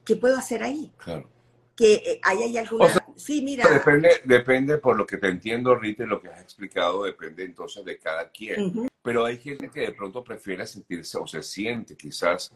¿Qué 0.04 0.16
puedo 0.16 0.38
hacer 0.38 0.64
ahí? 0.64 0.92
Claro. 0.98 1.30
Que 1.76 1.94
eh, 1.94 2.20
hay, 2.22 2.56
alguna... 2.58 2.88
sí, 3.16 3.42
mira... 3.42 3.68
Depende, 3.68 4.10
depende, 4.26 4.78
por 4.78 4.96
lo 4.96 5.08
que 5.08 5.18
te 5.18 5.28
entiendo, 5.28 5.74
Rita, 5.76 6.04
y 6.04 6.08
lo 6.08 6.22
que 6.22 6.28
has 6.28 6.42
explicado, 6.42 7.04
depende 7.04 7.44
entonces 7.44 7.84
de 7.84 7.98
cada 7.98 8.30
quien. 8.30 8.90
Pero 9.02 9.26
hay 9.26 9.38
gente 9.38 9.70
que 9.70 9.82
de 9.82 9.94
pronto 9.94 10.24
prefiere 10.24 10.68
sentirse 10.68 11.18
o 11.18 11.26
se 11.26 11.42
siente 11.42 11.96
quizás, 11.96 12.54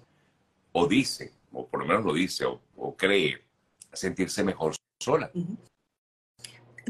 o 0.71 0.85
dice, 0.85 1.33
o 1.51 1.65
por 1.67 1.79
lo 1.79 1.87
menos 1.87 2.05
lo 2.05 2.13
dice, 2.13 2.45
o 2.45 2.95
cree, 2.95 3.46
sentirse 3.97 4.43
mejor 4.43 4.75
sola. 5.01 5.31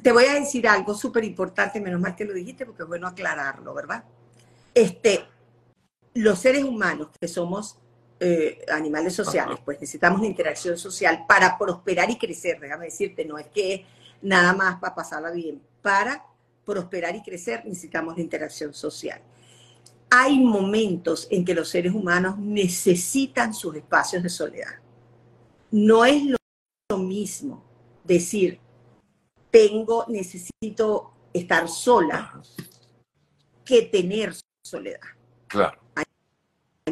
Te 0.01 0.11
voy 0.11 0.25
a 0.25 0.35
decir 0.35 0.67
algo 0.67 0.93
súper 0.93 1.23
importante, 1.23 1.81
menos 1.81 1.99
mal 1.99 2.15
que 2.15 2.25
lo 2.25 2.33
dijiste, 2.33 2.65
porque 2.65 2.83
es 2.83 2.87
bueno 2.87 3.07
aclararlo, 3.07 3.73
¿verdad? 3.73 4.03
Este, 4.73 5.25
los 6.13 6.39
seres 6.39 6.63
humanos 6.63 7.09
que 7.19 7.27
somos 7.27 7.79
eh, 8.19 8.65
animales 8.71 9.13
sociales, 9.13 9.59
pues 9.63 9.79
necesitamos 9.79 10.21
la 10.21 10.27
interacción 10.27 10.77
social 10.77 11.25
para 11.27 11.57
prosperar 11.57 12.09
y 12.09 12.17
crecer, 12.17 12.59
déjame 12.59 12.85
decirte, 12.85 13.25
no 13.25 13.37
es 13.37 13.47
que 13.47 13.85
nada 14.21 14.53
más 14.53 14.79
para 14.79 14.95
pasarla 14.95 15.31
bien, 15.31 15.61
para 15.81 16.25
prosperar 16.65 17.15
y 17.15 17.21
crecer 17.21 17.63
necesitamos 17.65 18.15
la 18.15 18.21
interacción 18.21 18.73
social. 18.73 19.21
Hay 20.09 20.39
momentos 20.39 21.27
en 21.29 21.45
que 21.45 21.53
los 21.53 21.69
seres 21.69 21.93
humanos 21.93 22.37
necesitan 22.37 23.53
sus 23.53 23.75
espacios 23.75 24.23
de 24.23 24.29
soledad. 24.29 24.75
No 25.69 26.05
es 26.05 26.23
lo 26.23 26.37
lo 26.89 26.98
mismo 27.00 27.63
decir, 28.06 28.60
tengo, 29.51 30.06
necesito 30.08 31.12
estar 31.34 31.67
sola, 31.67 32.41
que 33.65 33.82
tener 33.84 34.34
soledad. 34.63 35.01
Claro. 35.48 35.82
Hay, 35.96 36.06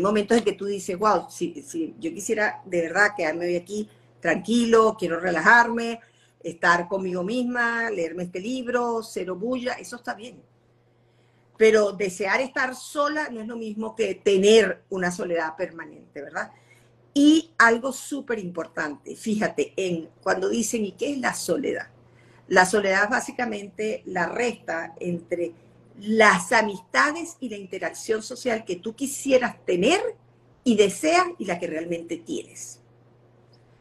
momentos 0.02 0.38
en 0.38 0.44
que 0.44 0.52
tú 0.52 0.66
dices, 0.66 1.00
wow, 1.00 1.30
si, 1.30 1.62
si 1.62 1.96
yo 1.98 2.14
quisiera 2.14 2.62
de 2.66 2.82
verdad 2.82 3.12
quedarme 3.16 3.46
hoy 3.46 3.56
aquí 3.56 3.90
tranquilo, 4.20 4.98
quiero 5.00 5.18
relajarme, 5.22 6.02
estar 6.44 6.90
conmigo 6.90 7.24
misma, 7.24 7.90
leerme 7.90 8.24
este 8.24 8.42
libro, 8.42 9.02
cero 9.02 9.38
bulla, 9.38 9.74
eso 9.74 9.96
está 9.96 10.14
bien. 10.14 10.44
Pero 11.58 11.94
desear 11.94 12.42
estar 12.42 12.75
sola 12.75 13.30
no 13.30 13.40
es 13.40 13.48
lo 13.48 13.56
mismo 13.56 13.96
que 13.96 14.16
tener 14.16 14.84
una 14.90 15.10
soledad 15.10 15.56
permanente, 15.56 16.22
¿verdad? 16.22 16.52
Y 17.17 17.51
algo 17.57 17.93
súper 17.93 18.39
importante, 18.39 19.15
fíjate, 19.15 19.72
en 19.77 20.10
cuando 20.22 20.50
dicen, 20.50 20.84
¿y 20.84 20.91
qué 20.91 21.13
es 21.13 21.17
la 21.17 21.34
soledad? 21.34 21.88
La 22.50 22.65
soledad 22.65 23.05
es 23.05 23.10
básicamente 23.10 24.03
la 24.05 24.27
resta 24.27 24.93
entre 25.00 25.53
las 26.01 26.51
amistades 26.51 27.38
y 27.39 27.48
la 27.48 27.55
interacción 27.55 28.22
social 28.22 28.65
que 28.65 28.75
tú 28.75 28.95
quisieras 28.95 29.55
tener 29.65 30.01
y 30.65 30.75
deseas 30.75 31.27
y 31.39 31.45
la 31.45 31.57
que 31.57 31.67
realmente 31.67 32.17
tienes. 32.17 32.81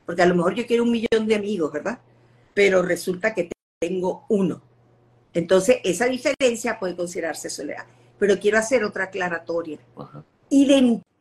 Porque 0.06 0.22
a 0.22 0.26
lo 0.26 0.36
mejor 0.36 0.54
yo 0.54 0.64
quiero 0.64 0.84
un 0.84 0.92
millón 0.92 1.26
de 1.26 1.34
amigos, 1.34 1.72
¿verdad? 1.72 1.98
Pero 2.54 2.82
resulta 2.82 3.34
que 3.34 3.50
tengo 3.80 4.26
uno. 4.28 4.62
Entonces, 5.32 5.78
esa 5.82 6.06
diferencia 6.06 6.78
puede 6.78 6.94
considerarse 6.94 7.50
soledad. 7.50 7.86
Pero 8.16 8.38
quiero 8.38 8.58
hacer 8.58 8.84
otra 8.84 9.04
aclaratoria 9.04 9.80
identifica 10.50 11.13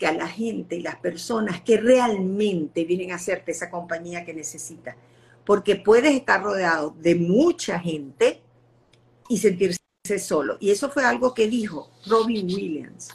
la 0.00 0.28
gente 0.28 0.76
y 0.76 0.82
las 0.82 0.96
personas 0.96 1.60
que 1.62 1.76
realmente 1.76 2.84
vienen 2.84 3.12
a 3.12 3.16
hacerte 3.16 3.52
esa 3.52 3.70
compañía 3.70 4.24
que 4.24 4.34
necesitas. 4.34 4.96
Porque 5.44 5.76
puedes 5.76 6.14
estar 6.14 6.42
rodeado 6.42 6.94
de 6.98 7.14
mucha 7.14 7.78
gente 7.78 8.42
y 9.28 9.38
sentirse 9.38 9.80
solo. 10.18 10.56
Y 10.60 10.70
eso 10.70 10.90
fue 10.90 11.04
algo 11.04 11.34
que 11.34 11.48
dijo 11.48 11.90
Robin 12.06 12.46
Williams, 12.46 13.08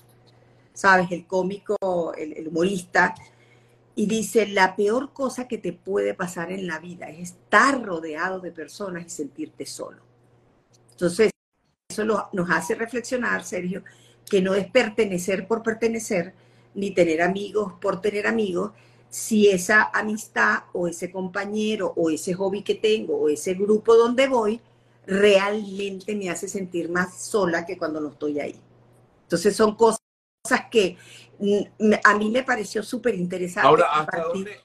¿sabes? 0.73 1.11
El 1.11 1.25
cómico, 1.27 2.13
el, 2.17 2.47
humorista. 2.47 3.13
Y 3.95 4.07
dice, 4.07 4.47
la 4.47 4.75
peor 4.75 5.13
cosa 5.13 5.47
que 5.47 5.57
te 5.57 5.71
puede 5.71 6.13
pasar 6.13 6.51
en 6.51 6.67
la 6.67 6.79
vida 6.79 7.07
es 7.09 7.31
estar 7.31 7.81
rodeado 7.81 8.39
de 8.39 8.51
personas 8.51 9.05
y 9.05 9.09
sentirte 9.09 9.65
solo. 9.65 10.01
Entonces, 10.91 11.31
eso 11.89 12.03
nos 12.03 12.49
hace 12.49 12.75
reflexionar, 12.75 13.43
Sergio, 13.45 13.83
que 14.29 14.41
no 14.41 14.55
es 14.55 14.69
pertenecer 14.69 15.47
por 15.47 15.63
pertenecer, 15.63 16.33
ni 16.73 16.91
tener 16.91 17.21
amigos 17.21 17.73
por 17.79 18.01
tener 18.01 18.27
amigos, 18.27 18.71
si 19.09 19.49
esa 19.49 19.91
amistad 19.93 20.63
o 20.73 20.87
ese 20.87 21.09
compañero 21.11 21.93
o 21.95 22.09
ese 22.09 22.33
hobby 22.33 22.63
que 22.63 22.75
tengo 22.75 23.17
o 23.17 23.29
ese 23.29 23.53
grupo 23.53 23.95
donde 23.95 24.27
voy 24.27 24.59
realmente 25.07 26.15
me 26.15 26.29
hace 26.29 26.47
sentir 26.47 26.89
más 26.89 27.23
sola 27.23 27.65
que 27.65 27.77
cuando 27.77 28.01
no 28.01 28.09
estoy 28.09 28.39
ahí. 28.39 28.59
Entonces 29.23 29.55
son 29.55 29.75
cosas 29.75 29.99
que 30.69 30.97
mm, 31.39 31.93
a 32.03 32.17
mí 32.17 32.29
me 32.29 32.43
pareció 32.43 32.83
súper 32.83 33.15
interesante. 33.15 33.67
Ahora, 33.67 33.85
¿hasta 33.91 34.23
dónde? 34.23 34.59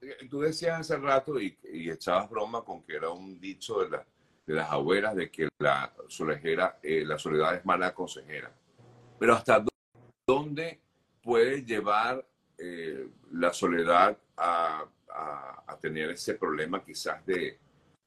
Eh, 0.00 0.28
tú 0.30 0.40
decías 0.40 0.80
hace 0.80 0.96
rato 0.98 1.40
y, 1.40 1.56
echabas 1.90 2.30
broma 2.30 2.62
con 2.62 2.82
que 2.82 2.96
era 2.96 3.10
un 3.10 3.40
dicho 3.40 3.80
de, 3.80 3.98
de 4.46 4.54
las 4.54 4.70
abuelas 4.70 5.16
de 5.16 5.30
que 5.30 5.48
la, 5.58 5.92
solejera, 6.08 6.78
eh, 6.82 7.04
la 7.04 7.18
soledad 7.18 7.54
es 7.56 7.64
mala 7.64 7.92
consejera. 7.94 8.52
Pero 9.18 9.34
¿hasta 9.34 9.64
dónde 10.26 10.80
puede 11.22 11.64
llevar 11.64 12.24
eh, 12.58 13.08
la 13.32 13.52
soledad 13.52 14.16
a, 14.36 14.86
tener 15.80 16.10
ese 16.10 16.34
problema 16.34 16.82
quizás 16.82 17.24
de, 17.26 17.58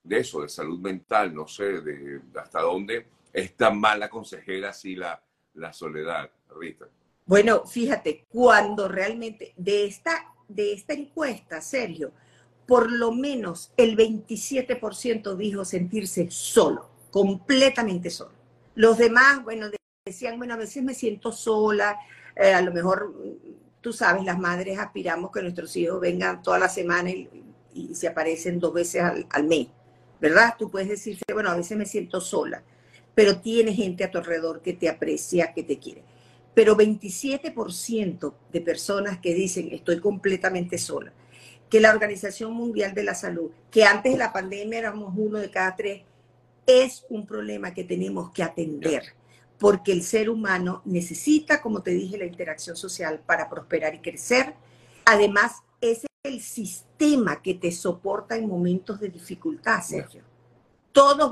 eso, 0.09 0.41
de 0.41 0.49
salud 0.49 0.79
mental? 0.79 1.33
No 1.33 1.47
sé, 1.47 1.81
de 1.81 2.21
hasta 2.35 2.61
dónde 2.61 3.07
es 3.31 3.55
tan 3.55 3.79
mala 3.79 4.09
consejera 4.09 4.73
si 4.73 4.95
la, 4.95 5.21
la 5.53 5.71
soledad, 5.71 6.29
Rita. 6.49 6.87
Bueno, 7.25 7.65
fíjate, 7.65 8.25
cuando 8.27 8.87
realmente 8.87 9.53
de 9.55 9.85
esta, 9.85 10.33
de 10.47 10.73
esta 10.73 10.93
encuesta, 10.93 11.61
Sergio, 11.61 12.11
por 12.65 12.91
lo 12.91 13.11
menos 13.11 13.71
el 13.77 13.95
27% 13.95 15.35
dijo 15.35 15.63
sentirse 15.63 16.31
solo, 16.31 16.89
completamente 17.11 18.09
solo. 18.09 18.31
Los 18.75 18.97
demás, 18.97 19.43
bueno, 19.43 19.69
decían, 20.09 20.37
bueno, 20.37 20.53
a 20.53 20.57
veces 20.57 20.83
me 20.83 20.93
siento 20.93 21.31
sola, 21.31 21.97
eh, 22.35 22.53
a 22.53 22.61
lo 22.61 22.71
mejor, 22.71 23.13
tú 23.81 23.93
sabes, 23.93 24.23
las 24.23 24.39
madres 24.39 24.77
aspiramos 24.79 25.31
que 25.31 25.41
nuestros 25.41 25.75
hijos 25.75 25.99
vengan 25.99 26.41
toda 26.41 26.59
la 26.59 26.69
semana 26.69 27.09
y, 27.09 27.29
se 27.93 28.07
aparecen 28.07 28.59
dos 28.59 28.73
veces 28.73 29.01
al, 29.29 29.43
mes, 29.45 29.67
¿verdad? 30.19 30.55
Tú 30.59 30.69
puedes 30.69 30.89
decirse, 30.89 31.23
bueno, 31.31 31.49
a 31.49 31.55
veces 31.55 31.77
me 31.77 31.85
siento 31.85 32.19
sola, 32.19 32.61
pero 33.15 33.39
tienes 33.39 33.77
gente 33.77 34.03
a 34.03 34.11
tu 34.11 34.17
alrededor 34.17 34.61
que 34.61 34.73
te 34.73 34.89
aprecia, 34.89 35.53
que 35.53 35.63
te 35.63 35.79
quiere 35.79 36.03
pero 36.59 36.75
27% 36.75 38.33
de 38.51 38.59
personas 38.59 39.19
que 39.19 39.33
dicen 39.33 39.69
estoy 39.71 40.01
completamente 40.01 40.77
sola, 40.77 41.13
que 41.69 41.79
la 41.79 41.91
Organización 41.91 42.51
Mundial 42.51 42.93
de 42.93 43.03
la 43.03 43.15
Salud, 43.15 43.51
que 43.71 43.85
antes 43.85 44.11
de 44.11 44.17
la 44.17 44.33
pandemia 44.33 44.79
éramos 44.79 45.13
uno 45.15 45.37
de 45.39 45.49
cada 45.49 45.77
tres, 45.77 46.01
es 46.65 47.05
un 47.07 47.25
problema 47.25 47.73
que 47.73 47.85
tenemos 47.85 48.31
que 48.31 48.43
atender, 48.43 49.03
porque 49.59 49.91
el 49.91 50.03
ser 50.03 50.29
humano 50.29 50.81
necesita, 50.85 51.61
como 51.61 51.81
te 51.83 51.91
dije, 51.91 52.17
la 52.17 52.25
interacción 52.25 52.75
social 52.75 53.21
para 53.25 53.49
prosperar 53.49 53.93
y 53.93 53.99
crecer. 53.99 54.55
Además, 55.05 55.57
es 55.81 56.05
el 56.23 56.41
sistema 56.41 57.41
que 57.41 57.53
te 57.53 57.71
soporta 57.71 58.35
en 58.35 58.47
momentos 58.47 58.99
de 58.99 59.09
dificultad, 59.09 59.81
Sergio. 59.81 60.23
Todos 60.91 61.31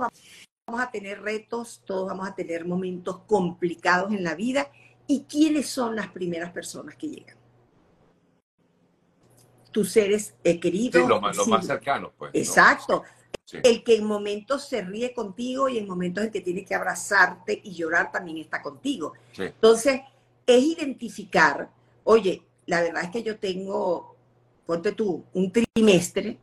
vamos 0.67 0.81
a 0.81 0.91
tener 0.91 1.21
retos, 1.21 1.81
todos 1.85 2.07
vamos 2.07 2.27
a 2.27 2.35
tener 2.35 2.65
momentos 2.65 3.19
complicados 3.25 4.11
en 4.11 4.23
la 4.23 4.35
vida 4.35 4.69
¿Y 5.07 5.23
quiénes 5.23 5.69
son 5.69 5.95
las 5.95 6.09
primeras 6.09 6.51
personas 6.51 6.95
que 6.95 7.07
llegan? 7.07 7.37
Tus 9.71 9.91
seres 9.91 10.35
queridos. 10.43 11.01
Sí, 11.01 11.07
los, 11.07 11.47
más 11.47 11.65
cercanos, 11.65 12.11
pues. 12.17 12.31
Exacto. 12.33 13.03
El 13.63 13.83
que 13.83 13.95
en 13.95 14.05
momentos 14.05 14.67
se 14.67 14.81
ríe 14.81 15.13
contigo 15.13 15.69
y 15.69 15.77
en 15.77 15.87
momentos 15.87 16.25
en 16.25 16.31
que 16.31 16.41
tiene 16.41 16.65
que 16.65 16.75
abrazarte 16.75 17.61
y 17.63 17.73
llorar 17.73 18.11
también 18.11 18.37
está 18.37 18.61
contigo. 18.61 19.13
Entonces, 19.37 20.01
es 20.45 20.63
identificar, 20.63 21.69
oye, 22.03 22.43
la 22.65 22.81
verdad 22.81 23.03
es 23.05 23.09
que 23.09 23.23
yo 23.23 23.37
tengo, 23.37 24.15
ponte 24.65 24.91
tú, 24.91 25.23
un 25.33 25.51
trimestre 25.51 26.37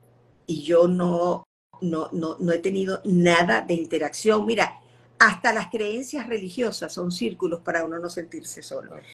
y 0.46 0.62
yo 0.62 0.88
no, 0.88 1.44
no, 1.82 2.08
no, 2.12 2.36
no 2.38 2.52
he 2.52 2.58
tenido 2.58 3.00
nada 3.04 3.60
de 3.60 3.74
interacción. 3.74 4.46
Mira, 4.46 4.80
hasta 5.18 5.52
las 5.52 5.68
creencias 5.68 6.26
religiosas 6.26 6.92
son 6.92 7.12
círculos 7.12 7.60
para 7.60 7.84
uno 7.84 7.98
no 7.98 8.08
sentirse 8.10 8.62
solo. 8.62 8.96